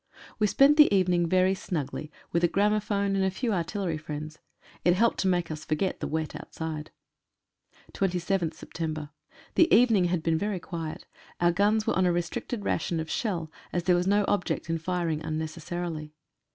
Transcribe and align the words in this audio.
We 0.39 0.47
spent 0.47 0.77
the 0.77 0.91
evening 0.91 1.29
very 1.29 1.53
snugly, 1.53 2.11
with 2.31 2.43
a 2.43 2.47
gramo 2.47 2.81
phone 2.81 3.15
and 3.15 3.23
a 3.23 3.29
few 3.29 3.53
artillery 3.53 3.99
friends. 3.99 4.39
It 4.83 4.95
helped 4.95 5.19
to 5.19 5.27
make 5.27 5.51
us 5.51 5.63
forget 5.63 5.99
the 5.99 6.07
wet 6.07 6.35
outside. 6.35 6.89
27th 7.93 8.55
Sept.— 8.55 9.09
The 9.53 9.71
evening 9.71 10.05
had 10.05 10.23
been 10.23 10.39
very 10.39 10.59
quiet. 10.59 11.05
Our 11.39 11.51
guns 11.51 11.85
were 11.85 11.95
on 11.95 12.07
a 12.07 12.11
restricted 12.11 12.65
ration 12.65 12.99
of 12.99 13.11
shell, 13.11 13.51
as 13.71 13.83
there 13.83 13.95
was 13.95 14.07
no 14.07 14.25
object 14.27 14.71
in 14.71 14.79
firing 14.79 15.23
unnecessarily. 15.23 16.15